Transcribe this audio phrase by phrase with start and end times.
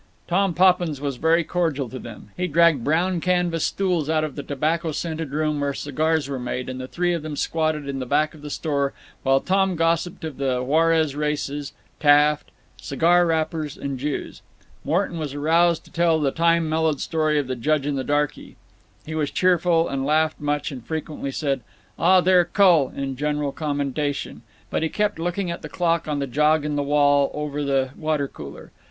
[0.27, 2.31] Tom Poppins was very cordial to them.
[2.35, 6.69] He dragged brown canvas stools out of the tobacco scented room where cigars were made,
[6.69, 10.23] and the three of them squatted in the back of the store, while Tom gossiped
[10.23, 14.41] of the Juarez races, Taft, cigar wrappers, and Jews.
[14.83, 18.55] Morton was aroused to tell the time mellowed story of the judge and the darky.
[19.05, 21.61] He was cheerful and laughed much and frequently said
[21.99, 24.41] "Ah there, cull!" in general commendation.
[24.71, 27.91] But he kept looking at the clock on the jog in the wall over the
[27.95, 28.71] watercooler.